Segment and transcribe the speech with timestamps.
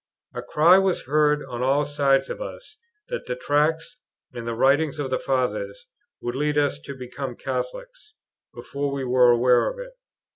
[0.33, 2.77] A cry was heard on all sides of us,
[3.09, 3.97] that the Tracts
[4.33, 5.85] and the writings of the Fathers
[6.23, 8.15] would lead us to become Catholics,
[8.51, 9.91] before we were aware of it.